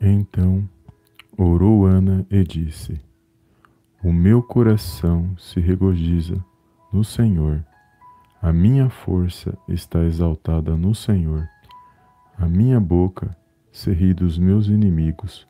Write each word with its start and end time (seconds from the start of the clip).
Então 0.00 0.68
orou 1.36 1.86
Ana 1.86 2.26
e 2.30 2.44
disse: 2.44 3.00
O 4.02 4.12
meu 4.12 4.42
coração 4.42 5.36
se 5.38 5.60
regozija 5.60 6.36
no 6.92 7.02
Senhor, 7.02 7.64
a 8.40 8.52
minha 8.52 8.88
força 8.88 9.56
está 9.68 10.04
exaltada 10.04 10.76
no 10.76 10.94
Senhor, 10.94 11.48
a 12.38 12.46
minha 12.46 12.78
boca 12.78 13.36
se 13.72 13.90
ri 13.92 14.14
dos 14.14 14.38
meus 14.38 14.68
inimigos, 14.68 15.46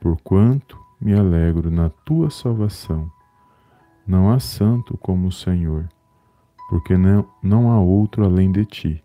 porquanto 0.00 0.78
me 1.00 1.14
alegro 1.14 1.70
na 1.70 1.88
tua 1.88 2.30
salvação. 2.30 3.10
Não 4.06 4.30
há 4.30 4.38
santo 4.38 4.96
como 4.96 5.28
o 5.28 5.32
Senhor, 5.32 5.88
porque 6.68 6.96
não, 6.96 7.26
não 7.42 7.70
há 7.70 7.80
outro 7.80 8.24
além 8.24 8.50
de 8.52 8.64
ti, 8.64 9.04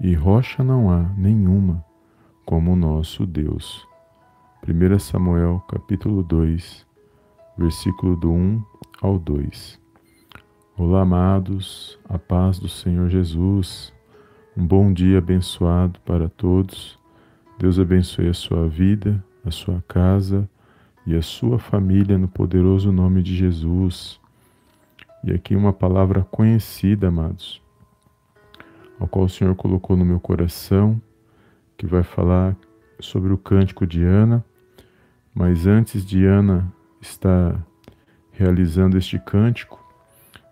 e 0.00 0.14
rocha 0.14 0.62
não 0.62 0.90
há 0.90 1.02
nenhuma 1.16 1.85
como 2.46 2.74
o 2.74 2.76
nosso 2.76 3.26
Deus. 3.26 3.86
1 4.66 4.98
Samuel 5.00 5.62
capítulo 5.68 6.22
2, 6.22 6.86
versículo 7.58 8.14
do 8.14 8.30
1 8.30 8.64
ao 9.02 9.18
2. 9.18 9.80
Olá, 10.78 11.02
amados, 11.02 11.98
a 12.08 12.16
paz 12.20 12.60
do 12.60 12.68
Senhor 12.68 13.08
Jesus. 13.08 13.92
Um 14.56 14.64
bom 14.64 14.92
dia 14.92 15.18
abençoado 15.18 15.98
para 16.04 16.28
todos. 16.28 16.96
Deus 17.58 17.80
abençoe 17.80 18.28
a 18.28 18.34
sua 18.34 18.68
vida, 18.68 19.22
a 19.44 19.50
sua 19.50 19.82
casa 19.88 20.48
e 21.04 21.16
a 21.16 21.22
sua 21.22 21.58
família 21.58 22.16
no 22.16 22.28
poderoso 22.28 22.92
nome 22.92 23.24
de 23.24 23.34
Jesus. 23.34 24.20
E 25.24 25.32
aqui 25.32 25.56
uma 25.56 25.72
palavra 25.72 26.22
conhecida, 26.22 27.08
amados, 27.08 27.60
ao 29.00 29.08
qual 29.08 29.24
o 29.24 29.28
Senhor 29.28 29.56
colocou 29.56 29.96
no 29.96 30.04
meu 30.04 30.20
coração 30.20 31.02
que 31.76 31.86
vai 31.86 32.02
falar 32.02 32.56
sobre 33.00 33.32
o 33.32 33.38
cântico 33.38 33.86
de 33.86 34.02
Ana, 34.02 34.44
mas 35.34 35.66
antes 35.66 36.04
de 36.04 36.24
Ana 36.24 36.72
estar 37.00 37.60
realizando 38.32 38.96
este 38.96 39.18
cântico, 39.18 39.82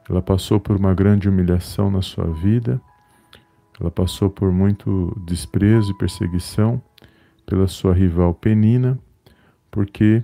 ela 0.08 0.20
passou 0.20 0.60
por 0.60 0.76
uma 0.76 0.94
grande 0.94 1.28
humilhação 1.28 1.90
na 1.90 2.02
sua 2.02 2.26
vida, 2.26 2.80
ela 3.80 3.90
passou 3.90 4.30
por 4.30 4.52
muito 4.52 5.16
desprezo 5.26 5.92
e 5.92 5.98
perseguição 5.98 6.80
pela 7.46 7.66
sua 7.66 7.92
rival 7.92 8.34
Penina, 8.34 8.98
porque 9.70 10.22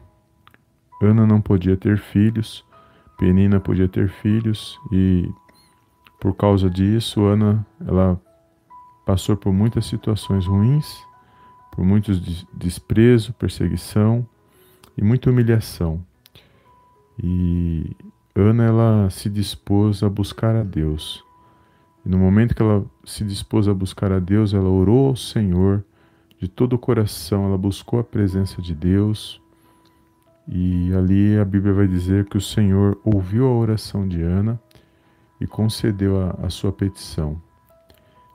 Ana 1.02 1.26
não 1.26 1.40
podia 1.40 1.76
ter 1.76 1.98
filhos, 1.98 2.64
Penina 3.18 3.58
podia 3.58 3.88
ter 3.88 4.08
filhos 4.08 4.78
e 4.92 5.28
por 6.20 6.34
causa 6.34 6.68
disso 6.68 7.24
Ana 7.24 7.66
ela 7.86 8.20
passou 9.10 9.36
por 9.36 9.52
muitas 9.52 9.86
situações 9.86 10.46
ruins, 10.46 11.04
por 11.72 11.84
muitos 11.84 12.46
desprezo, 12.54 13.32
perseguição 13.32 14.24
e 14.96 15.02
muita 15.02 15.30
humilhação. 15.30 16.00
E 17.20 17.90
Ana 18.36 18.62
ela 18.62 19.10
se 19.10 19.28
dispôs 19.28 20.04
a 20.04 20.08
buscar 20.08 20.54
a 20.54 20.62
Deus. 20.62 21.24
E 22.06 22.08
no 22.08 22.18
momento 22.18 22.54
que 22.54 22.62
ela 22.62 22.84
se 23.04 23.24
dispôs 23.24 23.66
a 23.66 23.74
buscar 23.74 24.12
a 24.12 24.20
Deus, 24.20 24.54
ela 24.54 24.68
orou 24.68 25.08
ao 25.08 25.16
Senhor 25.16 25.84
de 26.38 26.46
todo 26.46 26.74
o 26.74 26.78
coração, 26.78 27.46
ela 27.46 27.58
buscou 27.58 27.98
a 27.98 28.04
presença 28.04 28.62
de 28.62 28.76
Deus. 28.76 29.42
E 30.46 30.94
ali 30.94 31.36
a 31.36 31.44
Bíblia 31.44 31.74
vai 31.74 31.88
dizer 31.88 32.26
que 32.26 32.36
o 32.36 32.40
Senhor 32.40 32.96
ouviu 33.04 33.48
a 33.48 33.56
oração 33.56 34.06
de 34.06 34.22
Ana 34.22 34.60
e 35.40 35.48
concedeu 35.48 36.16
a, 36.16 36.46
a 36.46 36.48
sua 36.48 36.70
petição. 36.70 37.49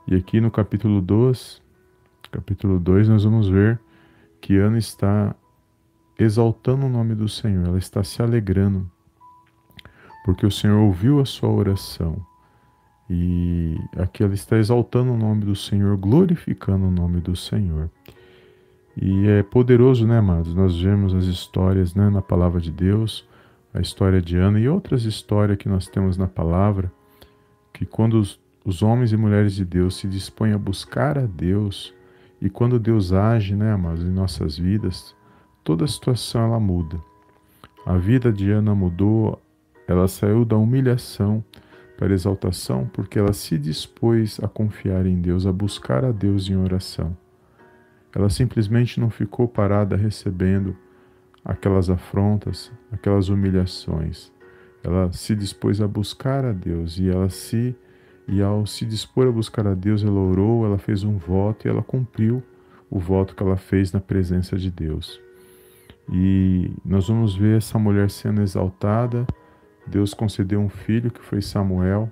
E 0.08 0.14
aqui 0.14 0.40
no 0.40 0.52
capítulo 0.52 1.02
2, 1.02 1.62
capítulo 2.32 2.80
2, 2.80 3.10
nós 3.10 3.24
vamos 3.24 3.50
ver 3.50 3.80
que 4.40 4.56
Ana 4.56 4.78
está 4.78 5.36
exaltando 6.20 6.86
o 6.86 6.90
nome 6.90 7.16
do 7.16 7.28
Senhor, 7.28 7.66
ela 7.66 7.80
está 7.80 8.04
se 8.04 8.22
alegrando, 8.22 8.90
porque 10.24 10.46
o 10.46 10.52
Senhor 10.52 10.80
ouviu 10.80 11.20
a 11.20 11.26
sua 11.26 11.50
oração. 11.50 12.24
E 13.10 13.80
aqui 13.98 14.24
ela 14.24 14.36
está 14.36 14.58
exaltando 14.58 15.12
o 15.12 15.18
nome 15.18 15.44
do 15.44 15.56
Senhor, 15.56 15.98
glorificando 15.98 16.86
o 16.86 16.92
nome 16.92 17.20
do 17.20 17.36
Senhor. 17.36 17.90
E 18.96 19.28
é 19.28 19.42
poderoso, 19.42 20.06
né, 20.06 20.20
amados? 20.20 20.54
Nós 20.54 20.80
vemos 20.80 21.16
as 21.16 21.26
histórias 21.26 21.96
né, 21.96 22.12
na 22.12 22.22
palavra 22.22 22.62
de 22.62 22.72
Deus, 22.72 23.28
a 23.74 23.82
história 23.82 24.22
de 24.22 24.38
Ana 24.38 24.60
e 24.60 24.70
outras 24.70 25.04
histórias 25.04 25.58
que 25.58 25.68
nós 25.68 25.88
temos 25.88 26.16
na 26.16 26.28
palavra, 26.28 26.92
que 27.74 27.88
quando 27.88 28.22
os 28.66 28.82
homens 28.82 29.12
e 29.12 29.18
mulheres 29.18 29.54
de 29.54 29.64
Deus 29.64 29.96
se 29.96 30.08
dispõem 30.08 30.52
a 30.52 30.58
buscar 30.58 31.20
a 31.20 31.28
Deus 31.28 31.94
e 32.42 32.50
quando 32.50 32.80
Deus 32.80 33.14
age, 33.14 33.56
né, 33.56 33.72
amados, 33.72 34.04
em 34.04 34.10
nossas 34.10 34.58
vidas, 34.58 35.16
toda 35.64 35.86
a 35.86 35.88
situação 35.88 36.46
ela 36.46 36.60
muda. 36.60 37.00
A 37.86 37.96
vida 37.96 38.34
de 38.34 38.50
Ana 38.50 38.74
mudou, 38.74 39.40
ela 39.88 40.08
saiu 40.08 40.44
da 40.44 40.58
humilhação 40.58 41.44
para 41.96 42.12
exaltação 42.12 42.90
porque 42.92 43.20
ela 43.20 43.34
se 43.34 43.56
dispôs 43.60 44.40
a 44.42 44.48
confiar 44.48 45.06
em 45.06 45.22
Deus, 45.22 45.46
a 45.46 45.52
buscar 45.52 46.04
a 46.04 46.12
Deus 46.12 46.50
em 46.50 46.56
oração. 46.56 47.16
Ela 48.16 48.32
simplesmente 48.32 49.00
não 49.00 49.12
ficou 49.12 49.48
parada 49.48 49.96
recebendo 49.96 50.76
aquelas 51.44 51.88
afrontas, 51.88 52.72
aquelas 52.92 53.30
humilhações. 53.30 54.32
Ela 54.84 55.12
se 55.14 55.36
dispôs 55.36 55.80
a 55.80 55.88
buscar 55.88 56.44
a 56.44 56.52
Deus 56.52 56.98
e 56.98 57.08
ela 57.08 57.30
se 57.30 57.76
e 58.28 58.42
ao 58.42 58.66
se 58.66 58.86
dispor 58.86 59.28
a 59.28 59.32
buscar 59.32 59.68
a 59.68 59.74
Deus, 59.74 60.04
ela 60.04 60.20
orou, 60.20 60.66
ela 60.66 60.78
fez 60.78 61.04
um 61.04 61.18
voto 61.18 61.68
e 61.68 61.70
ela 61.70 61.84
cumpriu 61.84 62.42
o 62.90 63.00
voto 63.00 63.36
que 63.36 63.44
ela 63.44 63.58
fez 63.58 63.92
na 63.92 64.00
presença 64.00 64.58
de 64.58 64.72
Deus. 64.72 65.20
E 66.12 66.72
nós 66.84 67.08
vamos 67.08 67.36
ver 67.36 67.58
essa 67.58 67.78
mulher 67.78 68.10
sendo 68.10 68.42
exaltada. 68.42 69.26
Deus 69.88 70.14
concedeu 70.14 70.60
um 70.60 70.70
filho 70.70 71.12
que 71.12 71.22
foi 71.22 71.42
Samuel. 71.42 72.12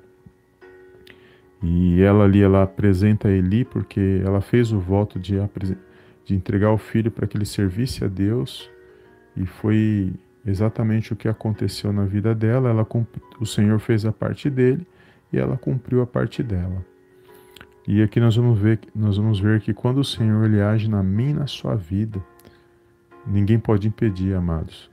E 1.61 2.01
ela 2.01 2.25
ali 2.25 2.41
ela 2.41 2.63
apresenta 2.63 3.29
Eli 3.29 3.63
porque 3.63 4.21
ela 4.23 4.41
fez 4.41 4.71
o 4.71 4.79
voto 4.79 5.19
de, 5.19 5.35
de 6.25 6.35
entregar 6.35 6.71
o 6.71 6.77
filho 6.77 7.09
para 7.09 7.25
que 7.25 7.37
ele 7.37 7.45
servisse 7.45 8.03
a 8.03 8.07
Deus. 8.07 8.69
E 9.35 9.45
foi 9.45 10.13
exatamente 10.45 11.13
o 11.13 11.15
que 11.15 11.27
aconteceu 11.27 11.93
na 11.93 12.05
vida 12.05 12.35
dela. 12.35 12.69
Ela, 12.69 12.87
o 13.39 13.45
Senhor 13.45 13.79
fez 13.79 14.05
a 14.05 14.11
parte 14.11 14.49
dele 14.49 14.85
e 15.33 15.39
ela 15.39 15.57
cumpriu 15.57 16.01
a 16.01 16.07
parte 16.07 16.43
dela. 16.43 16.85
E 17.87 18.01
aqui 18.01 18.19
nós 18.19 18.35
vamos 18.35 18.57
ver, 18.57 18.79
nós 18.95 19.17
vamos 19.17 19.39
ver 19.39 19.59
que 19.59 19.73
quando 19.73 19.97
o 19.97 20.05
Senhor 20.05 20.45
ele 20.45 20.61
age 20.61 20.89
na 20.89 21.03
minha 21.03 21.31
e 21.31 21.33
na 21.33 21.47
sua 21.47 21.75
vida, 21.75 22.23
ninguém 23.27 23.59
pode 23.59 23.87
impedir, 23.87 24.35
amados. 24.35 24.89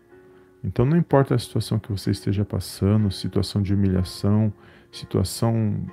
Então 0.65 0.85
não 0.85 0.97
importa 0.97 1.35
a 1.35 1.39
situação 1.39 1.79
que 1.79 1.91
você 1.91 2.11
esteja 2.11 2.45
passando, 2.45 3.11
situação 3.11 3.63
de 3.63 3.73
humilhação, 3.73 4.53
situação 4.91 5.87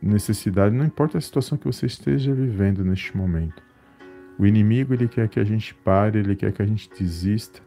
necessidade, 0.00 0.74
não 0.74 0.84
importa 0.84 1.18
a 1.18 1.20
situação 1.20 1.56
que 1.56 1.64
você 1.64 1.86
esteja 1.86 2.32
vivendo 2.32 2.84
neste 2.84 3.16
momento. 3.16 3.62
O 4.38 4.46
inimigo 4.46 4.92
ele 4.92 5.08
quer 5.08 5.28
que 5.28 5.40
a 5.40 5.44
gente 5.44 5.74
pare, 5.74 6.18
ele 6.18 6.36
quer 6.36 6.52
que 6.52 6.60
a 6.60 6.66
gente 6.66 6.88
desista, 6.90 7.60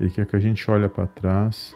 ele 0.00 0.10
quer 0.10 0.26
que 0.26 0.34
a 0.34 0.40
gente 0.40 0.68
olhe 0.70 0.88
para 0.88 1.06
trás, 1.06 1.74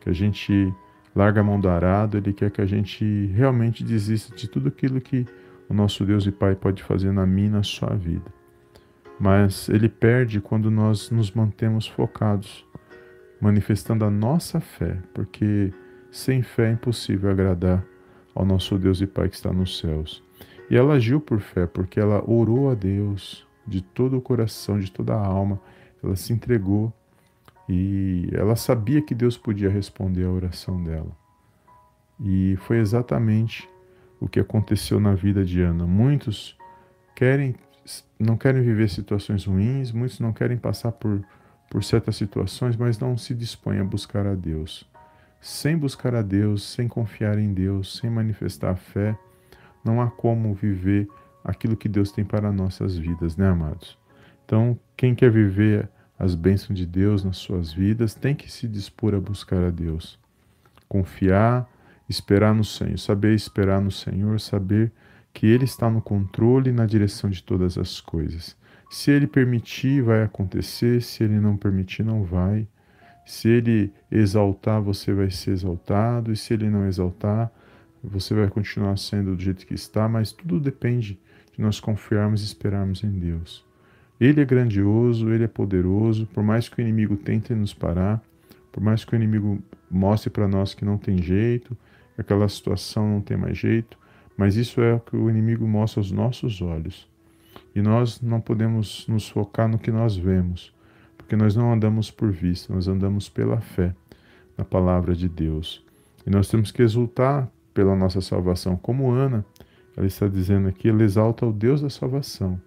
que 0.00 0.10
a 0.10 0.12
gente 0.12 0.74
larga 1.14 1.40
a 1.40 1.44
mão 1.44 1.60
do 1.60 1.68
arado, 1.68 2.16
ele 2.16 2.32
quer 2.32 2.50
que 2.50 2.60
a 2.60 2.66
gente 2.66 3.26
realmente 3.34 3.84
desista 3.84 4.34
de 4.34 4.48
tudo 4.48 4.68
aquilo 4.68 5.00
que 5.00 5.26
o 5.68 5.74
nosso 5.74 6.04
Deus 6.04 6.26
e 6.26 6.32
Pai 6.32 6.54
pode 6.54 6.82
fazer 6.82 7.12
na 7.12 7.26
minha 7.26 7.48
e 7.48 7.50
na 7.50 7.62
sua 7.62 7.94
vida. 7.94 8.32
Mas 9.18 9.68
ele 9.68 9.88
perde 9.88 10.40
quando 10.40 10.70
nós 10.70 11.10
nos 11.10 11.30
mantemos 11.30 11.86
focados, 11.86 12.66
manifestando 13.40 14.04
a 14.04 14.10
nossa 14.10 14.60
fé, 14.60 14.98
porque 15.14 15.72
sem 16.10 16.42
fé 16.42 16.68
é 16.68 16.72
impossível 16.72 17.30
agradar 17.30 17.84
ao 18.34 18.44
nosso 18.44 18.78
Deus 18.78 19.00
e 19.00 19.06
Pai 19.06 19.28
que 19.28 19.36
está 19.36 19.52
nos 19.52 19.78
céus. 19.78 20.22
E 20.70 20.76
ela 20.76 20.94
agiu 20.94 21.20
por 21.20 21.40
fé, 21.40 21.66
porque 21.66 22.00
ela 22.00 22.22
orou 22.28 22.70
a 22.70 22.74
Deus 22.74 23.46
de 23.66 23.82
todo 23.82 24.16
o 24.16 24.22
coração, 24.22 24.78
de 24.78 24.90
toda 24.90 25.14
a 25.14 25.24
alma, 25.24 25.60
ela 26.02 26.16
se 26.16 26.32
entregou 26.32 26.92
e 27.68 28.28
ela 28.32 28.56
sabia 28.56 29.02
que 29.02 29.14
Deus 29.14 29.36
podia 29.36 29.70
responder 29.70 30.24
a 30.24 30.30
oração 30.30 30.82
dela. 30.82 31.16
E 32.20 32.56
foi 32.60 32.78
exatamente 32.78 33.68
o 34.20 34.28
que 34.28 34.40
aconteceu 34.40 35.00
na 35.00 35.14
vida 35.14 35.44
de 35.44 35.60
Ana. 35.60 35.86
Muitos 35.86 36.56
querem 37.14 37.54
não 38.18 38.36
querem 38.36 38.62
viver 38.62 38.88
situações 38.88 39.44
ruins, 39.44 39.90
muitos 39.90 40.20
não 40.20 40.32
querem 40.32 40.56
passar 40.56 40.92
por, 40.92 41.20
por 41.68 41.82
certas 41.82 42.16
situações, 42.16 42.76
mas 42.76 42.98
não 42.98 43.16
se 43.16 43.34
dispõem 43.34 43.80
a 43.80 43.84
buscar 43.84 44.26
a 44.26 44.34
Deus. 44.34 44.88
Sem 45.40 45.76
buscar 45.76 46.14
a 46.14 46.22
Deus, 46.22 46.62
sem 46.62 46.86
confiar 46.86 47.38
em 47.38 47.52
Deus, 47.52 47.98
sem 47.98 48.08
manifestar 48.08 48.70
a 48.70 48.76
fé, 48.76 49.18
não 49.84 50.00
há 50.00 50.08
como 50.08 50.54
viver 50.54 51.08
aquilo 51.42 51.76
que 51.76 51.88
Deus 51.88 52.12
tem 52.12 52.24
para 52.24 52.52
nossas 52.52 52.96
vidas, 52.96 53.36
né, 53.36 53.48
amados? 53.48 53.98
Então, 54.44 54.78
quem 54.96 55.14
quer 55.14 55.30
viver 55.30 55.88
as 56.18 56.34
bênçãos 56.34 56.78
de 56.78 56.86
Deus 56.86 57.24
nas 57.24 57.36
suas 57.36 57.72
vidas, 57.72 58.14
tem 58.14 58.34
que 58.34 58.50
se 58.50 58.68
dispor 58.68 59.14
a 59.14 59.20
buscar 59.20 59.62
a 59.64 59.70
Deus. 59.70 60.18
Confiar, 60.88 61.68
esperar 62.08 62.54
no 62.54 62.64
Senhor, 62.64 62.98
saber 62.98 63.34
esperar 63.34 63.80
no 63.80 63.90
Senhor, 63.90 64.38
saber 64.40 64.92
que 65.32 65.46
Ele 65.46 65.64
está 65.64 65.90
no 65.90 66.02
controle 66.02 66.70
e 66.70 66.72
na 66.72 66.86
direção 66.86 67.30
de 67.30 67.42
todas 67.42 67.78
as 67.78 68.00
coisas. 68.00 68.56
Se 68.90 69.10
Ele 69.10 69.26
permitir, 69.26 70.02
vai 70.02 70.22
acontecer, 70.22 71.00
se 71.02 71.24
Ele 71.24 71.40
não 71.40 71.56
permitir, 71.56 72.04
não 72.04 72.24
vai. 72.24 72.68
Se 73.24 73.48
Ele 73.48 73.92
exaltar, 74.10 74.82
você 74.82 75.14
vai 75.14 75.30
ser 75.30 75.52
exaltado, 75.52 76.32
e 76.32 76.36
se 76.36 76.52
Ele 76.52 76.68
não 76.68 76.86
exaltar, 76.86 77.50
você 78.04 78.34
vai 78.34 78.48
continuar 78.48 78.98
sendo 78.98 79.34
do 79.34 79.42
jeito 79.42 79.66
que 79.66 79.74
está, 79.74 80.08
mas 80.08 80.32
tudo 80.32 80.60
depende 80.60 81.18
de 81.56 81.62
nós 81.62 81.80
confiarmos 81.80 82.42
e 82.42 82.44
esperarmos 82.44 83.02
em 83.02 83.10
Deus. 83.10 83.64
Ele 84.20 84.40
é 84.40 84.44
grandioso, 84.44 85.30
ele 85.30 85.44
é 85.44 85.48
poderoso, 85.48 86.26
por 86.26 86.42
mais 86.42 86.68
que 86.68 86.80
o 86.80 86.80
inimigo 86.80 87.16
tente 87.16 87.52
nos 87.54 87.74
parar, 87.74 88.22
por 88.70 88.82
mais 88.82 89.04
que 89.04 89.14
o 89.14 89.16
inimigo 89.16 89.62
mostre 89.90 90.30
para 90.30 90.48
nós 90.48 90.74
que 90.74 90.84
não 90.84 90.96
tem 90.96 91.20
jeito, 91.20 91.76
que 92.14 92.20
aquela 92.20 92.48
situação 92.48 93.08
não 93.08 93.20
tem 93.20 93.36
mais 93.36 93.58
jeito, 93.58 93.98
mas 94.36 94.56
isso 94.56 94.80
é 94.80 94.94
o 94.94 95.00
que 95.00 95.16
o 95.16 95.28
inimigo 95.28 95.66
mostra 95.66 96.00
aos 96.00 96.10
nossos 96.10 96.62
olhos. 96.62 97.08
E 97.74 97.82
nós 97.82 98.20
não 98.20 98.40
podemos 98.40 99.06
nos 99.08 99.28
focar 99.28 99.68
no 99.68 99.78
que 99.78 99.90
nós 99.90 100.16
vemos, 100.16 100.72
porque 101.16 101.36
nós 101.36 101.54
não 101.54 101.72
andamos 101.72 102.10
por 102.10 102.30
vista, 102.30 102.72
nós 102.72 102.88
andamos 102.88 103.28
pela 103.28 103.60
fé 103.60 103.94
na 104.56 104.64
palavra 104.64 105.14
de 105.14 105.28
Deus. 105.28 105.84
E 106.26 106.30
nós 106.30 106.48
temos 106.48 106.70
que 106.70 106.82
exultar 106.82 107.50
pela 107.74 107.96
nossa 107.96 108.20
salvação, 108.20 108.76
como 108.76 109.10
Ana, 109.10 109.44
ela 109.96 110.06
está 110.06 110.28
dizendo 110.28 110.68
aqui, 110.68 110.88
ela 110.88 111.02
exalta 111.02 111.46
o 111.46 111.52
Deus 111.52 111.80
da 111.80 111.90
salvação. 111.90 112.60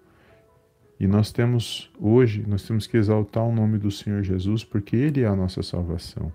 E 0.98 1.06
nós 1.06 1.30
temos 1.30 1.90
hoje, 2.00 2.44
nós 2.46 2.66
temos 2.66 2.86
que 2.86 2.96
exaltar 2.96 3.44
o 3.44 3.54
nome 3.54 3.78
do 3.78 3.90
Senhor 3.90 4.22
Jesus, 4.22 4.64
porque 4.64 4.96
ele 4.96 5.22
é 5.22 5.26
a 5.26 5.36
nossa 5.36 5.62
salvação. 5.62 6.32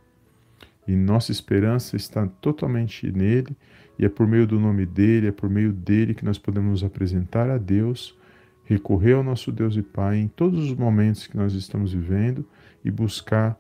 E 0.87 0.95
nossa 0.95 1.31
esperança 1.31 1.95
está 1.95 2.27
totalmente 2.27 3.11
nele, 3.11 3.55
e 3.97 4.05
é 4.05 4.09
por 4.09 4.27
meio 4.27 4.45
do 4.45 4.59
nome 4.59 4.85
dele, 4.85 5.27
é 5.27 5.31
por 5.31 5.49
meio 5.49 5.71
dele 5.71 6.13
que 6.13 6.25
nós 6.25 6.37
podemos 6.37 6.71
nos 6.71 6.83
apresentar 6.83 7.49
a 7.49 7.57
Deus, 7.57 8.17
recorrer 8.65 9.13
ao 9.13 9.23
nosso 9.23 9.51
Deus 9.51 9.75
e 9.75 9.81
Pai 9.81 10.17
em 10.17 10.27
todos 10.27 10.59
os 10.59 10.75
momentos 10.75 11.27
que 11.27 11.35
nós 11.35 11.53
estamos 11.53 11.93
vivendo 11.93 12.45
e 12.83 12.91
buscar 12.91 13.59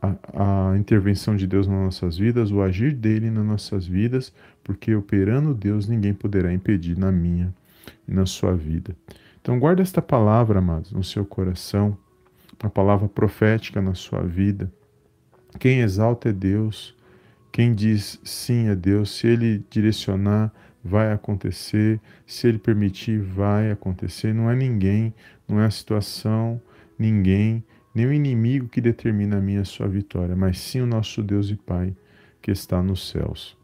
a, 0.00 0.70
a, 0.70 0.78
intervenção 0.78 1.36
de 1.36 1.46
Deus 1.46 1.66
nas 1.66 1.78
nossas 1.78 2.16
vidas, 2.16 2.50
o 2.50 2.62
agir 2.62 2.94
dele 2.94 3.30
nas 3.30 3.44
nossas 3.44 3.86
vidas, 3.86 4.32
porque 4.62 4.94
operando 4.94 5.54
Deus 5.54 5.88
ninguém 5.88 6.14
poderá 6.14 6.52
impedir 6.52 6.96
na 6.96 7.10
minha 7.10 7.52
e 8.06 8.12
na 8.12 8.26
sua 8.26 8.54
vida. 8.56 8.96
Então 9.40 9.58
guarda 9.58 9.82
esta 9.82 10.02
palavra, 10.02 10.58
amados, 10.58 10.92
no 10.92 11.02
seu 11.02 11.24
coração, 11.24 11.96
uma 12.62 12.70
palavra 12.70 13.08
profética 13.08 13.80
na 13.80 13.94
sua 13.94 14.22
vida. 14.22 14.70
Quem 15.58 15.80
exalta 15.80 16.28
é 16.28 16.32
Deus, 16.32 16.94
quem 17.50 17.74
diz 17.74 18.20
sim 18.24 18.68
a 18.68 18.74
Deus, 18.74 19.10
se 19.16 19.26
ele 19.26 19.64
direcionar, 19.70 20.52
vai 20.84 21.12
acontecer, 21.12 22.00
se 22.26 22.46
ele 22.46 22.58
permitir, 22.58 23.20
vai 23.20 23.70
acontecer. 23.70 24.32
Não 24.32 24.50
é 24.50 24.54
ninguém, 24.54 25.14
não 25.46 25.60
é 25.60 25.66
a 25.66 25.70
situação, 25.70 26.60
ninguém 26.98 27.64
nem 27.94 28.06
o 28.06 28.12
inimigo 28.12 28.68
que 28.68 28.80
determina 28.80 29.38
a 29.38 29.40
minha 29.40 29.62
a 29.62 29.64
sua 29.64 29.88
vitória, 29.88 30.36
mas 30.36 30.60
sim 30.60 30.80
o 30.80 30.86
nosso 30.86 31.22
Deus 31.22 31.50
e 31.50 31.56
Pai 31.56 31.94
que 32.40 32.50
está 32.50 32.82
nos 32.82 33.08
céus. 33.10 33.56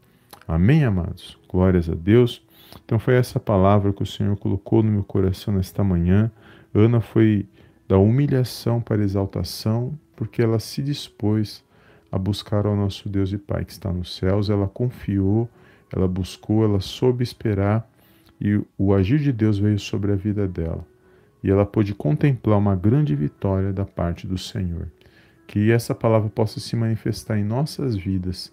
Amém, 0.47 0.83
amados? 0.83 1.39
Glórias 1.47 1.89
a 1.89 1.95
Deus. 1.95 2.43
Então 2.83 2.99
foi 2.99 3.15
essa 3.15 3.39
palavra 3.39 3.93
que 3.93 4.03
o 4.03 4.05
Senhor 4.05 4.35
colocou 4.37 4.83
no 4.83 4.91
meu 4.91 5.03
coração 5.03 5.53
nesta 5.53 5.83
manhã. 5.83 6.31
Ana 6.73 6.99
foi 6.99 7.47
da 7.87 7.97
humilhação 7.97 8.81
para 8.81 9.03
exaltação, 9.03 9.97
porque 10.15 10.41
ela 10.41 10.59
se 10.59 10.81
dispôs 10.81 11.63
a 12.11 12.17
buscar 12.17 12.65
ao 12.65 12.75
nosso 12.75 13.07
Deus 13.07 13.31
e 13.31 13.37
Pai 13.37 13.65
que 13.65 13.71
está 13.71 13.91
nos 13.91 14.15
céus. 14.15 14.49
Ela 14.49 14.67
confiou, 14.67 15.49
ela 15.93 16.07
buscou, 16.07 16.63
ela 16.63 16.79
soube 16.79 17.23
esperar 17.23 17.89
e 18.41 18.61
o 18.77 18.93
agir 18.93 19.19
de 19.19 19.31
Deus 19.31 19.57
veio 19.57 19.79
sobre 19.79 20.11
a 20.11 20.15
vida 20.15 20.47
dela 20.47 20.85
e 21.45 21.51
ela 21.51 21.63
pôde 21.63 21.93
contemplar 21.93 22.57
uma 22.57 22.75
grande 22.75 23.15
vitória 23.15 23.71
da 23.71 23.85
parte 23.85 24.25
do 24.25 24.35
Senhor. 24.35 24.87
Que 25.45 25.71
essa 25.71 25.93
palavra 25.93 26.27
possa 26.27 26.59
se 26.59 26.75
manifestar 26.75 27.37
em 27.37 27.43
nossas 27.43 27.95
vidas 27.95 28.51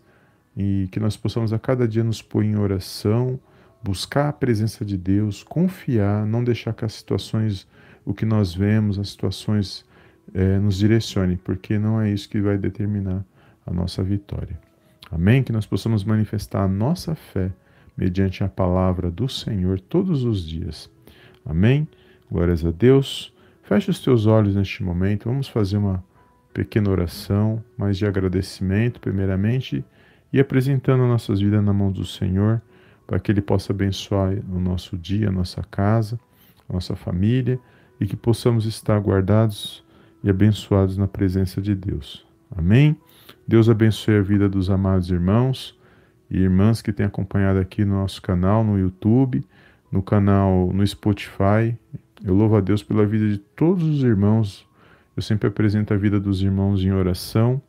e 0.55 0.91
que 0.93 1.01
nós 1.01 1.17
possamos 1.17 1.55
a 1.55 1.59
cada 1.59 1.89
dia 1.89 2.05
nos 2.05 2.21
pôr 2.21 2.45
em 2.45 2.55
oração, 2.55 3.41
buscar 3.82 4.29
a 4.29 4.32
presença 4.32 4.84
de 4.84 4.96
Deus, 4.96 5.43
confiar, 5.43 6.25
não 6.26 6.44
deixar 6.44 6.73
que 6.73 6.84
as 6.84 6.94
situações, 6.94 7.67
o 8.05 8.14
que 8.14 8.25
nós 8.25 8.55
vemos, 8.55 8.99
as 8.99 9.11
situações 9.11 9.84
é, 10.34 10.58
nos 10.58 10.79
direcione, 10.79 11.37
porque 11.37 11.79
não 11.79 12.00
é 12.00 12.11
isso 12.11 12.29
que 12.29 12.40
vai 12.40 12.56
determinar 12.56 13.25
a 13.67 13.73
nossa 13.73 14.02
vitória. 14.02 14.58
Amém? 15.11 15.43
Que 15.43 15.52
nós 15.52 15.67
possamos 15.67 16.05
manifestar 16.05 16.62
a 16.62 16.69
nossa 16.69 17.14
fé 17.14 17.52
mediante 17.96 18.43
a 18.43 18.49
palavra 18.49 19.11
do 19.11 19.29
Senhor 19.29 19.79
todos 19.81 20.25
os 20.25 20.46
dias. 20.46 20.90
Amém? 21.44 21.87
Glórias 22.31 22.64
a 22.64 22.70
Deus. 22.70 23.32
Feche 23.62 23.90
os 23.90 24.00
teus 24.00 24.26
olhos 24.26 24.55
neste 24.55 24.82
momento. 24.82 25.29
Vamos 25.29 25.49
fazer 25.49 25.76
uma 25.76 26.02
pequena 26.52 26.90
oração, 26.90 27.62
mais 27.76 27.99
de 27.99 28.06
agradecimento, 28.06 29.00
primeiramente, 29.00 29.84
e 30.32 30.40
apresentando 30.40 31.06
nossas 31.06 31.40
vidas 31.40 31.62
na 31.62 31.73
mão 31.73 31.90
do 31.90 32.05
Senhor, 32.05 32.61
para 33.12 33.20
que 33.20 33.31
Ele 33.31 33.43
possa 33.43 33.75
abençoar 33.75 34.32
o 34.50 34.59
nosso 34.59 34.97
dia, 34.97 35.29
a 35.29 35.31
nossa 35.31 35.62
casa, 35.70 36.19
a 36.67 36.73
nossa 36.73 36.97
família, 36.97 37.61
e 38.00 38.06
que 38.06 38.17
possamos 38.17 38.64
estar 38.64 38.99
guardados 38.99 39.85
e 40.25 40.31
abençoados 40.31 40.97
na 40.97 41.06
presença 41.06 41.61
de 41.61 41.75
Deus. 41.75 42.25
Amém? 42.56 42.97
Deus 43.47 43.69
abençoe 43.69 44.17
a 44.17 44.23
vida 44.23 44.49
dos 44.49 44.70
amados 44.70 45.11
irmãos 45.11 45.79
e 46.31 46.38
irmãs 46.38 46.81
que 46.81 46.91
têm 46.91 47.05
acompanhado 47.05 47.59
aqui 47.59 47.85
no 47.85 47.97
nosso 47.97 48.23
canal, 48.23 48.64
no 48.64 48.79
YouTube, 48.79 49.44
no 49.91 50.03
canal 50.03 50.73
no 50.73 50.87
Spotify 50.87 51.76
eu 52.25 52.32
louvo 52.32 52.56
a 52.56 52.62
Deus 52.62 52.82
pela 52.82 53.05
vida 53.05 53.29
de 53.29 53.37
todos 53.37 53.85
os 53.85 54.03
irmãos. 54.03 54.67
Eu 55.15 55.23
sempre 55.23 55.49
apresento 55.49 55.93
a 55.93 55.99
vida 55.99 56.19
dos 56.19 56.41
irmãos 56.41 56.82
em 56.82 56.93
oração 56.93 57.61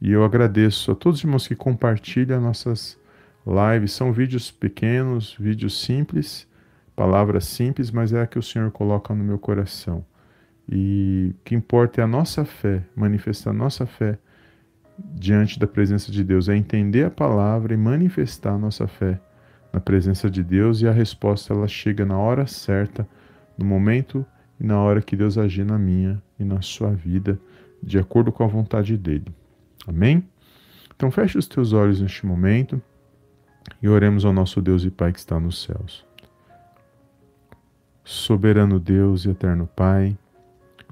e 0.00 0.10
eu 0.10 0.24
agradeço 0.24 0.90
a 0.90 0.94
todos 0.94 1.18
os 1.18 1.24
irmãos 1.24 1.46
que 1.46 1.54
compartilham 1.54 2.40
nossas 2.40 2.98
lives. 3.48 3.92
São 3.92 4.12
vídeos 4.12 4.50
pequenos, 4.50 5.36
vídeos 5.38 5.80
simples, 5.80 6.46
palavras 6.94 7.46
simples, 7.46 7.90
mas 7.90 8.12
é 8.12 8.22
a 8.22 8.26
que 8.26 8.38
o 8.38 8.42
Senhor 8.42 8.70
coloca 8.70 9.14
no 9.14 9.24
meu 9.24 9.38
coração. 9.38 10.04
E 10.70 11.34
o 11.34 11.44
que 11.44 11.54
importa 11.54 12.00
é 12.00 12.04
a 12.04 12.06
nossa 12.06 12.44
fé, 12.44 12.82
manifestar 12.94 13.50
a 13.50 13.54
nossa 13.54 13.86
fé 13.86 14.18
diante 14.98 15.58
da 15.58 15.66
presença 15.66 16.12
de 16.12 16.22
Deus, 16.22 16.48
é 16.48 16.56
entender 16.56 17.04
a 17.04 17.10
palavra 17.10 17.72
e 17.72 17.76
manifestar 17.76 18.52
a 18.52 18.58
nossa 18.58 18.86
fé 18.86 19.18
na 19.72 19.80
presença 19.80 20.28
de 20.28 20.42
Deus 20.42 20.82
e 20.82 20.88
a 20.88 20.92
resposta 20.92 21.52
ela 21.52 21.68
chega 21.68 22.04
na 22.04 22.18
hora 22.18 22.46
certa 22.46 23.08
no 23.56 23.64
momento 23.64 24.26
e 24.60 24.66
na 24.66 24.80
hora 24.80 25.00
que 25.00 25.16
Deus 25.16 25.38
agir 25.38 25.64
na 25.64 25.78
minha 25.78 26.20
e 26.38 26.44
na 26.44 26.60
sua 26.60 26.90
vida, 26.90 27.38
de 27.82 27.98
acordo 27.98 28.32
com 28.32 28.42
a 28.42 28.46
vontade 28.46 28.96
dele. 28.96 29.32
Amém? 29.86 30.24
Então 30.94 31.10
feche 31.10 31.38
os 31.38 31.46
teus 31.46 31.72
olhos 31.72 32.00
neste 32.00 32.26
momento 32.26 32.82
e 33.82 33.88
oremos 33.88 34.24
ao 34.24 34.32
nosso 34.32 34.60
Deus 34.60 34.84
e 34.84 34.90
Pai 34.90 35.12
que 35.12 35.18
está 35.18 35.38
nos 35.38 35.62
céus. 35.62 36.04
Soberano 38.04 38.80
Deus 38.80 39.24
e 39.24 39.30
eterno 39.30 39.68
Pai, 39.76 40.16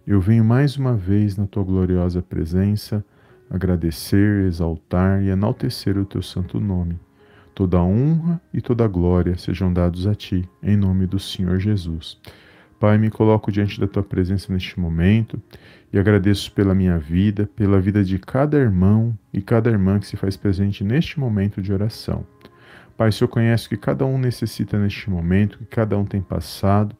eu 0.07 0.21
venho 0.21 0.45
mais 0.45 0.77
uma 0.77 0.95
vez 0.95 1.37
na 1.37 1.47
tua 1.47 1.65
gloriosa 1.65 2.23
presença 2.23 3.05
agradecer, 3.51 4.45
exaltar 4.45 5.23
e 5.23 5.29
enaltecer 5.29 5.97
o 5.97 6.05
teu 6.05 6.23
santo 6.23 6.61
nome. 6.61 6.99
Toda 7.55 7.83
honra 7.83 8.41
e 8.53 8.61
toda 8.61 8.87
glória 8.87 9.37
sejam 9.39 9.73
dados 9.73 10.07
a 10.07 10.15
ti, 10.15 10.49
em 10.63 10.77
nome 10.77 11.07
do 11.07 11.19
Senhor 11.19 11.59
Jesus. 11.59 12.21
Pai, 12.79 12.99
me 12.99 13.11
coloco 13.11 13.51
diante 13.51 13.81
da 13.81 13.89
tua 13.89 14.03
presença 14.03 14.53
neste 14.53 14.79
momento 14.79 15.41
e 15.91 15.99
agradeço 15.99 16.53
pela 16.53 16.75
minha 16.75 16.99
vida, 16.99 17.49
pela 17.57 17.81
vida 17.81 18.05
de 18.05 18.19
cada 18.19 18.59
irmão 18.59 19.19
e 19.33 19.41
cada 19.41 19.71
irmã 19.71 19.99
que 19.99 20.07
se 20.07 20.17
faz 20.17 20.37
presente 20.37 20.85
neste 20.85 21.19
momento 21.19 21.63
de 21.63 21.73
oração. 21.73 22.27
Pai, 22.97 23.13
se 23.13 23.23
eu 23.23 23.29
conheço 23.29 23.69
que 23.69 23.77
cada 23.77 24.07
um 24.07 24.19
necessita 24.19 24.79
neste 24.79 25.11
momento, 25.11 25.59
que 25.59 25.67
cada 25.67 25.99
um 25.99 26.05
tem 26.05 26.23
passado, 26.23 26.97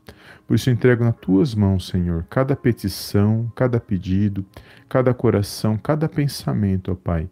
por 0.47 0.55
isso 0.55 0.69
eu 0.69 0.75
entrego 0.75 1.03
nas 1.03 1.17
tuas 1.17 1.55
mãos, 1.55 1.89
Senhor, 1.89 2.27
cada 2.29 2.55
petição, 2.55 3.51
cada 3.55 3.81
pedido, 3.81 4.45
cada 4.89 5.15
coração, 5.15 5.79
cada 5.79 6.09
pensamento, 6.09 6.93
ó 6.93 6.95
Pai 6.95 7.29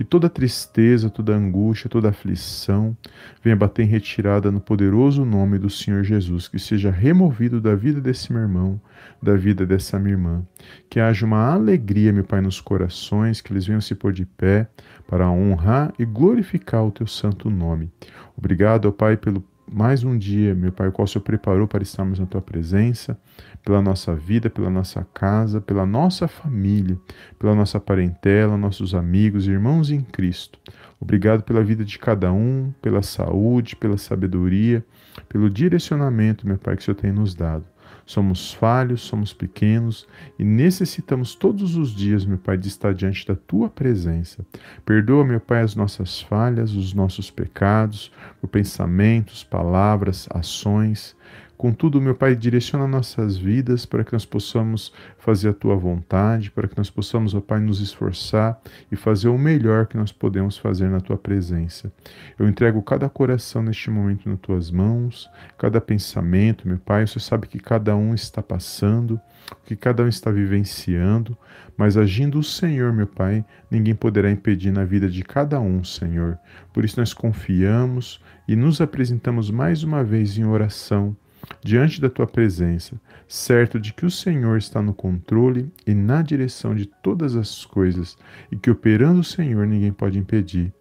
que 0.00 0.04
toda 0.04 0.30
tristeza, 0.30 1.10
toda 1.10 1.36
angústia, 1.36 1.90
toda 1.90 2.08
aflição 2.08 2.96
venha 3.44 3.54
bater 3.54 3.82
em 3.82 3.86
retirada 3.86 4.50
no 4.50 4.58
poderoso 4.58 5.26
nome 5.26 5.58
do 5.58 5.68
Senhor 5.68 6.02
Jesus, 6.02 6.48
que 6.48 6.58
seja 6.58 6.90
removido 6.90 7.60
da 7.60 7.74
vida 7.74 8.00
desse 8.00 8.32
meu 8.32 8.40
irmão, 8.40 8.80
da 9.22 9.36
vida 9.36 9.66
dessa 9.66 9.98
minha 9.98 10.14
irmã. 10.14 10.42
Que 10.88 11.00
haja 11.00 11.26
uma 11.26 11.52
alegria, 11.52 12.14
meu 12.14 12.24
Pai, 12.24 12.40
nos 12.40 12.62
corações, 12.62 13.42
que 13.42 13.52
eles 13.52 13.66
venham 13.66 13.82
se 13.82 13.94
pôr 13.94 14.10
de 14.10 14.24
pé 14.24 14.70
para 15.10 15.28
honrar 15.28 15.92
e 15.98 16.04
glorificar 16.04 16.86
o 16.86 16.92
teu 16.92 17.04
santo 17.04 17.50
nome. 17.50 17.90
Obrigado, 18.38 18.86
ó 18.86 18.92
Pai, 18.92 19.16
pelo 19.16 19.44
mais 19.68 20.04
um 20.04 20.16
dia, 20.16 20.54
meu 20.54 20.70
Pai, 20.70 20.86
o 20.86 20.92
qual 20.92 21.04
o 21.04 21.08
Senhor 21.08 21.24
preparou 21.24 21.66
para 21.66 21.82
estarmos 21.82 22.20
na 22.20 22.26
tua 22.26 22.40
presença, 22.40 23.18
pela 23.64 23.82
nossa 23.82 24.14
vida, 24.14 24.48
pela 24.48 24.70
nossa 24.70 25.04
casa, 25.12 25.60
pela 25.60 25.84
nossa 25.84 26.28
família, 26.28 26.96
pela 27.40 27.56
nossa 27.56 27.80
parentela, 27.80 28.56
nossos 28.56 28.94
amigos 28.94 29.48
irmãos 29.48 29.90
em 29.90 30.00
Cristo. 30.00 30.60
Obrigado 31.00 31.42
pela 31.42 31.64
vida 31.64 31.84
de 31.84 31.98
cada 31.98 32.32
um, 32.32 32.72
pela 32.80 33.02
saúde, 33.02 33.74
pela 33.74 33.98
sabedoria, 33.98 34.84
pelo 35.28 35.50
direcionamento, 35.50 36.46
meu 36.46 36.56
Pai, 36.56 36.76
que 36.76 36.82
o 36.82 36.84
Senhor 36.84 36.96
tem 36.96 37.10
nos 37.10 37.34
dado. 37.34 37.64
Somos 38.10 38.52
falhos, 38.52 39.02
somos 39.02 39.32
pequenos 39.32 40.04
e 40.36 40.42
necessitamos 40.42 41.36
todos 41.36 41.76
os 41.76 41.94
dias, 41.94 42.24
meu 42.24 42.38
Pai, 42.38 42.58
de 42.58 42.66
estar 42.66 42.92
diante 42.92 43.24
da 43.24 43.36
tua 43.36 43.70
presença. 43.70 44.44
Perdoa, 44.84 45.24
meu 45.24 45.38
Pai, 45.38 45.62
as 45.62 45.76
nossas 45.76 46.20
falhas, 46.20 46.72
os 46.72 46.92
nossos 46.92 47.30
pecados, 47.30 48.10
por 48.40 48.48
pensamentos, 48.48 49.44
palavras, 49.44 50.26
ações. 50.28 51.14
Contudo, 51.60 52.00
meu 52.00 52.14
Pai, 52.14 52.34
direciona 52.34 52.88
nossas 52.88 53.36
vidas 53.36 53.84
para 53.84 54.02
que 54.02 54.14
nós 54.14 54.24
possamos 54.24 54.94
fazer 55.18 55.50
a 55.50 55.52
tua 55.52 55.76
vontade, 55.76 56.50
para 56.50 56.66
que 56.66 56.74
nós 56.74 56.88
possamos, 56.88 57.34
ó 57.34 57.40
Pai, 57.42 57.60
nos 57.60 57.82
esforçar 57.82 58.58
e 58.90 58.96
fazer 58.96 59.28
o 59.28 59.36
melhor 59.36 59.86
que 59.86 59.94
nós 59.94 60.10
podemos 60.10 60.56
fazer 60.56 60.88
na 60.88 61.00
tua 61.00 61.18
presença. 61.18 61.92
Eu 62.38 62.48
entrego 62.48 62.80
cada 62.80 63.10
coração 63.10 63.62
neste 63.62 63.90
momento 63.90 64.26
nas 64.26 64.38
tuas 64.38 64.70
mãos, 64.70 65.28
cada 65.58 65.82
pensamento, 65.82 66.66
meu 66.66 66.78
Pai. 66.78 67.06
Você 67.06 67.20
sabe 67.20 67.46
que 67.46 67.58
cada 67.58 67.94
um 67.94 68.14
está 68.14 68.42
passando, 68.42 69.20
que 69.66 69.76
cada 69.76 70.02
um 70.02 70.08
está 70.08 70.30
vivenciando, 70.30 71.36
mas 71.76 71.98
agindo 71.98 72.38
o 72.38 72.42
Senhor, 72.42 72.90
meu 72.90 73.06
Pai, 73.06 73.44
ninguém 73.70 73.94
poderá 73.94 74.30
impedir 74.30 74.72
na 74.72 74.86
vida 74.86 75.10
de 75.10 75.22
cada 75.22 75.60
um, 75.60 75.84
Senhor. 75.84 76.38
Por 76.72 76.86
isso 76.86 76.98
nós 76.98 77.12
confiamos 77.12 78.18
e 78.48 78.56
nos 78.56 78.80
apresentamos 78.80 79.50
mais 79.50 79.82
uma 79.82 80.02
vez 80.02 80.38
em 80.38 80.46
oração 80.46 81.14
diante 81.62 82.00
da 82.00 82.10
tua 82.10 82.26
presença, 82.26 83.00
certo 83.28 83.78
de 83.78 83.92
que 83.92 84.06
o 84.06 84.10
Senhor 84.10 84.58
está 84.58 84.80
no 84.82 84.94
controle 84.94 85.72
e 85.86 85.94
na 85.94 86.22
direção 86.22 86.74
de 86.74 86.86
todas 86.86 87.36
as 87.36 87.64
coisas, 87.64 88.16
e 88.50 88.56
que 88.56 88.70
operando 88.70 89.20
o 89.20 89.24
Senhor 89.24 89.66
ninguém 89.66 89.92
pode 89.92 90.18
impedir. 90.18 90.72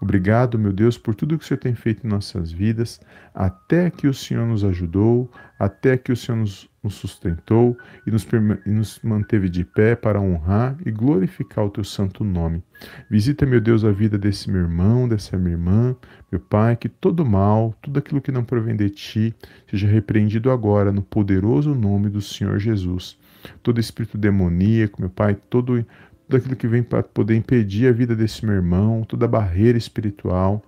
Obrigado, 0.00 0.58
meu 0.58 0.72
Deus, 0.72 0.96
por 0.98 1.14
tudo 1.14 1.38
que 1.38 1.44
o 1.44 1.46
Senhor 1.46 1.58
tem 1.58 1.74
feito 1.74 2.06
em 2.06 2.10
nossas 2.10 2.50
vidas, 2.50 3.00
até 3.34 3.90
que 3.90 4.06
o 4.06 4.14
Senhor 4.14 4.46
nos 4.46 4.64
ajudou, 4.64 5.30
até 5.58 5.96
que 5.96 6.12
o 6.12 6.16
Senhor 6.16 6.38
nos, 6.38 6.68
nos 6.82 6.94
sustentou 6.94 7.76
e 8.06 8.10
nos, 8.10 8.26
e 8.66 8.70
nos 8.70 9.00
manteve 9.02 9.48
de 9.48 9.64
pé 9.64 9.96
para 9.96 10.20
honrar 10.20 10.76
e 10.84 10.90
glorificar 10.90 11.64
o 11.64 11.70
teu 11.70 11.84
santo 11.84 12.22
nome. 12.22 12.62
Visita, 13.10 13.44
meu 13.44 13.60
Deus, 13.60 13.84
a 13.84 13.90
vida 13.90 14.16
desse 14.16 14.50
meu 14.50 14.62
irmão, 14.62 15.08
dessa 15.08 15.36
minha 15.36 15.52
irmã, 15.52 15.96
meu 16.30 16.40
Pai, 16.40 16.76
que 16.76 16.88
todo 16.88 17.24
mal, 17.24 17.74
tudo 17.82 17.98
aquilo 17.98 18.20
que 18.20 18.30
não 18.30 18.44
provém 18.44 18.76
de 18.76 18.90
ti, 18.90 19.34
seja 19.68 19.88
repreendido 19.88 20.50
agora 20.50 20.92
no 20.92 21.02
poderoso 21.02 21.74
nome 21.74 22.08
do 22.08 22.20
Senhor 22.20 22.58
Jesus. 22.58 23.18
Todo 23.62 23.80
espírito 23.80 24.18
demoníaco, 24.18 25.00
meu 25.00 25.10
Pai, 25.10 25.34
todo 25.34 25.84
tudo 26.28 26.36
aquilo 26.36 26.56
que 26.56 26.68
vem 26.68 26.82
para 26.82 27.02
poder 27.02 27.34
impedir 27.34 27.88
a 27.88 27.92
vida 27.92 28.14
desse 28.14 28.44
meu 28.44 28.54
irmão, 28.54 29.02
toda 29.02 29.26
barreira 29.26 29.78
espiritual, 29.78 30.62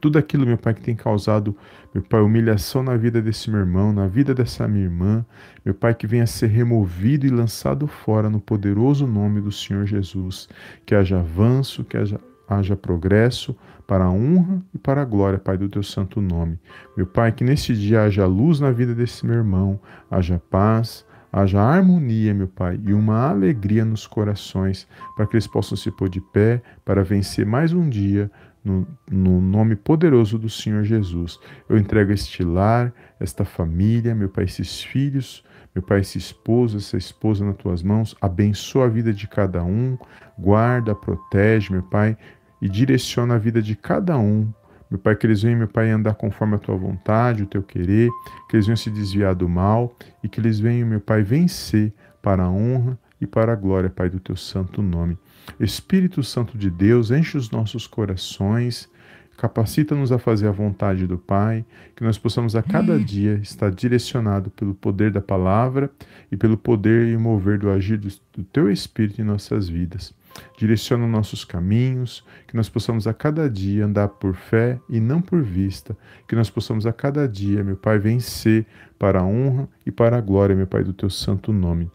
tudo 0.00 0.18
aquilo, 0.18 0.46
meu 0.46 0.56
Pai, 0.56 0.72
que 0.72 0.80
tem 0.80 0.94
causado, 0.94 1.54
meu 1.92 2.02
Pai, 2.02 2.20
humilhação 2.20 2.82
na 2.82 2.96
vida 2.96 3.20
desse 3.20 3.50
meu 3.50 3.60
irmão, 3.60 3.92
na 3.92 4.06
vida 4.06 4.32
dessa 4.34 4.66
minha 4.66 4.84
irmã, 4.84 5.26
meu 5.64 5.74
Pai, 5.74 5.94
que 5.94 6.06
venha 6.06 6.26
ser 6.26 6.46
removido 6.46 7.26
e 7.26 7.30
lançado 7.30 7.86
fora 7.86 8.30
no 8.30 8.40
poderoso 8.40 9.06
nome 9.06 9.40
do 9.40 9.52
Senhor 9.52 9.84
Jesus. 9.84 10.48
Que 10.86 10.94
haja 10.94 11.18
avanço, 11.18 11.84
que 11.84 11.98
haja, 11.98 12.18
haja 12.48 12.74
progresso 12.76 13.54
para 13.86 14.04
a 14.04 14.10
honra 14.10 14.62
e 14.72 14.78
para 14.78 15.02
a 15.02 15.04
glória, 15.04 15.38
Pai, 15.38 15.58
do 15.58 15.68
teu 15.68 15.82
santo 15.82 16.22
nome. 16.22 16.58
Meu 16.96 17.06
Pai, 17.06 17.32
que 17.32 17.44
neste 17.44 17.76
dia 17.76 18.04
haja 18.04 18.24
luz 18.24 18.60
na 18.60 18.70
vida 18.70 18.94
desse 18.94 19.26
meu 19.26 19.34
irmão, 19.36 19.78
haja 20.10 20.40
paz, 20.48 21.04
haja 21.32 21.60
harmonia, 21.60 22.34
meu 22.34 22.48
Pai, 22.48 22.78
e 22.84 22.92
uma 22.92 23.28
alegria 23.28 23.84
nos 23.84 24.06
corações, 24.06 24.86
para 25.16 25.26
que 25.26 25.34
eles 25.34 25.46
possam 25.46 25.76
se 25.76 25.90
pôr 25.90 26.08
de 26.08 26.20
pé 26.20 26.62
para 26.84 27.04
vencer 27.04 27.46
mais 27.46 27.72
um 27.72 27.88
dia, 27.88 28.30
no, 28.64 28.86
no, 29.10 29.40
nome 29.40 29.74
poderoso 29.74 30.38
do 30.38 30.50
Senhor 30.50 30.84
Jesus. 30.84 31.38
Eu 31.68 31.78
entrego 31.78 32.12
este 32.12 32.44
lar, 32.44 32.92
esta 33.18 33.44
família, 33.44 34.14
meu 34.14 34.28
Pai, 34.28 34.44
esses 34.44 34.82
filhos, 34.82 35.42
meu 35.74 35.82
Pai, 35.82 36.00
essa 36.00 36.18
esposa, 36.18 36.76
essa 36.76 36.96
esposa 36.96 37.44
nas 37.44 37.56
tuas 37.56 37.82
mãos. 37.82 38.14
Abençoa 38.20 38.86
a 38.86 38.88
vida 38.88 39.12
de 39.12 39.26
cada 39.26 39.64
um, 39.64 39.96
guarda, 40.38 40.94
protege, 40.94 41.72
meu 41.72 41.82
Pai, 41.82 42.16
e 42.60 42.68
direciona 42.68 43.36
a 43.36 43.38
vida 43.38 43.62
de 43.62 43.74
cada 43.74 44.18
um 44.18 44.52
meu 44.90 44.98
Pai, 44.98 45.14
que 45.14 45.24
eles 45.24 45.42
venham, 45.42 45.58
meu 45.58 45.68
Pai, 45.68 45.88
andar 45.90 46.14
conforme 46.14 46.56
a 46.56 46.58
tua 46.58 46.76
vontade, 46.76 47.44
o 47.44 47.46
teu 47.46 47.62
querer, 47.62 48.10
que 48.48 48.56
eles 48.56 48.66
venham 48.66 48.76
se 48.76 48.90
desviar 48.90 49.36
do 49.36 49.48
mal 49.48 49.94
e 50.22 50.28
que 50.28 50.40
eles 50.40 50.58
venham, 50.58 50.88
meu 50.88 51.00
Pai, 51.00 51.22
vencer 51.22 51.92
para 52.20 52.42
a 52.42 52.50
honra 52.50 52.98
e 53.20 53.26
para 53.26 53.52
a 53.52 53.56
glória, 53.56 53.88
Pai, 53.88 54.10
do 54.10 54.18
teu 54.18 54.34
santo 54.34 54.82
nome. 54.82 55.16
Espírito 55.60 56.24
Santo 56.24 56.58
de 56.58 56.68
Deus, 56.68 57.12
enche 57.12 57.38
os 57.38 57.50
nossos 57.50 57.86
corações, 57.86 58.88
capacita-nos 59.36 60.10
a 60.10 60.18
fazer 60.18 60.48
a 60.48 60.52
vontade 60.52 61.06
do 61.06 61.16
Pai, 61.16 61.64
que 61.94 62.02
nós 62.02 62.18
possamos 62.18 62.56
a 62.56 62.62
cada 62.62 62.98
dia 62.98 63.34
estar 63.34 63.70
direcionado 63.70 64.50
pelo 64.50 64.74
poder 64.74 65.12
da 65.12 65.20
palavra 65.20 65.88
e 66.32 66.36
pelo 66.36 66.56
poder 66.56 67.06
e 67.06 67.16
mover 67.16 67.60
do 67.60 67.70
agir 67.70 67.96
do 67.96 68.42
teu 68.52 68.70
Espírito 68.70 69.20
em 69.20 69.24
nossas 69.24 69.68
vidas 69.68 70.12
direciona 70.56 71.06
nossos 71.06 71.44
caminhos, 71.44 72.24
que 72.46 72.56
nós 72.56 72.68
possamos 72.68 73.06
a 73.06 73.14
cada 73.14 73.48
dia 73.48 73.86
andar 73.86 74.08
por 74.08 74.34
fé 74.34 74.78
e 74.88 75.00
não 75.00 75.20
por 75.20 75.42
vista, 75.42 75.96
que 76.28 76.36
nós 76.36 76.50
possamos 76.50 76.86
a 76.86 76.92
cada 76.92 77.26
dia, 77.28 77.64
meu 77.64 77.76
Pai, 77.76 77.98
vencer 77.98 78.66
para 78.98 79.20
a 79.20 79.24
honra 79.24 79.68
e 79.84 79.90
para 79.90 80.16
a 80.16 80.20
glória, 80.20 80.54
meu 80.54 80.66
Pai, 80.66 80.84
do 80.84 80.92
teu 80.92 81.10
santo 81.10 81.52
nome. 81.52 81.90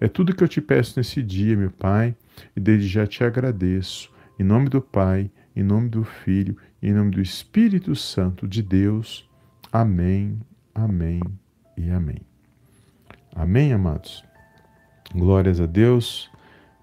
É 0.00 0.08
tudo 0.08 0.34
que 0.34 0.42
eu 0.42 0.48
te 0.48 0.60
peço 0.60 0.98
nesse 0.98 1.22
dia, 1.22 1.56
meu 1.56 1.70
Pai, 1.70 2.16
e 2.56 2.60
desde 2.60 2.88
já 2.88 3.06
te 3.06 3.22
agradeço. 3.24 4.10
Em 4.38 4.44
nome 4.44 4.68
do 4.68 4.80
Pai, 4.80 5.30
em 5.54 5.62
nome 5.62 5.88
do 5.88 6.04
Filho, 6.04 6.56
em 6.82 6.92
nome 6.92 7.10
do 7.10 7.20
Espírito 7.20 7.94
Santo 7.94 8.46
de 8.46 8.62
Deus. 8.62 9.28
Amém, 9.72 10.40
amém 10.74 11.20
e 11.76 11.90
amém. 11.90 12.20
Amém, 13.34 13.72
amados? 13.72 14.24
Glórias 15.14 15.60
a 15.60 15.66
Deus. 15.66 16.30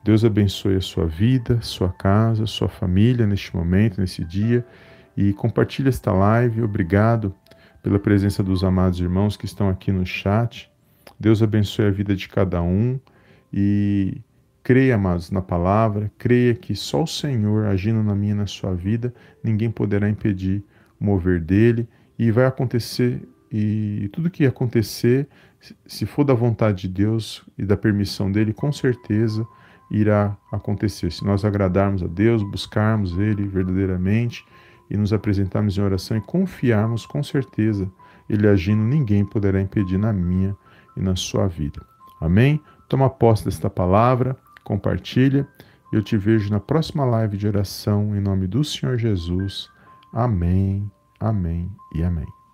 Deus 0.06 0.24
abençoe 0.24 0.76
a 0.76 0.82
sua 0.82 1.08
vida, 1.08 1.60
sua 1.64 1.92
casa, 1.92 2.46
sua 2.46 2.70
família 2.70 3.26
neste 3.26 3.56
momento, 3.56 4.00
nesse 4.00 4.24
dia. 4.24 4.64
E 5.18 5.34
compartilhe 5.34 5.90
esta 5.90 6.12
live. 6.12 6.62
Obrigado 6.62 7.34
pela 7.82 7.98
presença 7.98 8.44
dos 8.44 8.64
amados 8.64 9.00
irmãos 9.00 9.36
que 9.36 9.46
estão 9.46 9.68
aqui 9.68 9.92
no 9.92 10.06
chat. 10.06 10.72
Deus 11.20 11.42
abençoe 11.42 11.88
a 11.88 11.90
vida 11.90 12.16
de 12.16 12.30
cada 12.30 12.62
um. 12.62 13.00
E 13.52 14.22
creia, 14.62 14.94
amados, 14.94 15.32
na 15.32 15.42
palavra. 15.42 16.12
Creia 16.20 16.54
que 16.54 16.76
só 16.76 17.02
o 17.02 17.08
Senhor 17.08 17.66
agindo 17.66 18.04
na 18.04 18.14
minha 18.14 18.34
e 18.34 18.38
na 18.38 18.46
sua 18.46 18.76
vida, 18.76 19.12
ninguém 19.44 19.72
poderá 19.72 20.08
impedir 20.08 20.64
o 21.02 21.04
mover 21.04 21.40
dele. 21.40 21.90
E 22.20 22.30
vai 22.30 22.46
acontecer 22.46 23.28
e 23.52 24.08
tudo 24.14 24.30
que 24.30 24.46
acontecer, 24.46 25.28
se 25.88 26.06
for 26.06 26.24
da 26.24 26.36
vontade 26.36 26.84
de 26.84 26.90
Deus 26.90 27.44
e 27.58 27.66
da 27.66 27.76
permissão 27.76 28.32
dele, 28.32 28.54
com 28.54 28.72
certeza 28.72 29.44
irá 29.90 30.36
acontecer. 30.52 31.12
Se 31.12 31.24
nós 31.26 31.46
agradarmos 31.46 32.04
a 32.04 32.08
Deus, 32.08 32.44
buscarmos 32.44 33.18
Ele 33.18 33.48
verdadeiramente 33.48 34.46
e 34.90 34.98
nos 34.98 35.14
apresentarmos 35.14 35.78
em 35.78 35.82
oração 35.82 36.18
e 36.18 36.22
confiarmos, 36.22 37.06
com 37.06 37.24
certeza, 37.24 37.90
Ele 38.30 38.48
agindo, 38.48 38.84
ninguém 38.84 39.26
poderá 39.26 39.62
impedir 39.62 39.98
na 39.98 40.14
minha 40.14 40.56
e 40.96 41.02
na 41.02 41.16
sua 41.16 41.48
vida. 41.48 41.86
Amém? 42.20 42.62
Toma 42.88 43.10
posse 43.10 43.46
desta 43.46 43.70
palavra, 43.70 44.38
compartilha. 44.64 45.48
Eu 45.92 46.02
te 46.02 46.18
vejo 46.18 46.50
na 46.50 46.60
próxima 46.60 47.06
live 47.06 47.38
de 47.38 47.48
oração 47.48 48.16
em 48.16 48.20
nome 48.20 48.48
do 48.48 48.64
Senhor 48.64 48.98
Jesus. 48.98 49.70
Amém, 50.14 50.90
amém 51.20 51.70
e 51.94 52.04
amém. 52.04 52.45